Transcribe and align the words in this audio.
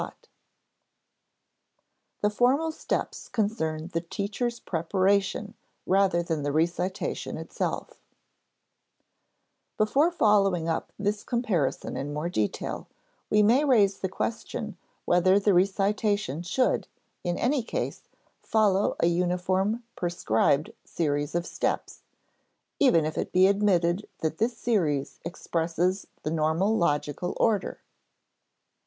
[Sidenote: 0.01 0.27
The 2.21 2.29
formal 2.31 2.71
steps 2.71 3.27
concern 3.27 3.89
the 3.93 4.01
teacher's 4.01 4.59
preparation 4.59 5.53
rather 5.85 6.23
than 6.23 6.41
the 6.41 6.51
recitation 6.51 7.37
itself] 7.37 7.99
Before 9.77 10.09
following 10.09 10.67
up 10.67 10.91
this 10.97 11.23
comparison 11.23 11.95
in 11.97 12.13
more 12.13 12.29
detail, 12.29 12.87
we 13.29 13.43
may 13.43 13.63
raise 13.63 13.99
the 13.99 14.09
question 14.09 14.75
whether 15.05 15.37
the 15.39 15.53
recitation 15.53 16.41
should, 16.41 16.87
in 17.23 17.37
any 17.37 17.61
case, 17.61 18.01
follow 18.41 18.95
a 19.01 19.05
uniform 19.05 19.83
prescribed 19.95 20.71
series 20.83 21.35
of 21.35 21.45
steps 21.45 22.01
even 22.79 23.05
if 23.05 23.19
it 23.19 23.31
be 23.31 23.45
admitted 23.45 24.09
that 24.21 24.39
this 24.39 24.57
series 24.57 25.19
expresses 25.23 26.07
the 26.23 26.31
normal 26.31 26.75
logical 26.75 27.37
order. 27.39 27.81